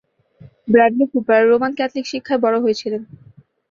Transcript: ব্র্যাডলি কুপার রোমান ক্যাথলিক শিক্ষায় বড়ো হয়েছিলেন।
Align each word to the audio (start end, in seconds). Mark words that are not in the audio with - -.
ব্র্যাডলি 0.67 1.05
কুপার 1.11 1.41
রোমান 1.49 1.71
ক্যাথলিক 1.77 2.05
শিক্ষায় 2.11 2.41
বড়ো 2.43 2.59
হয়েছিলেন। 2.61 3.01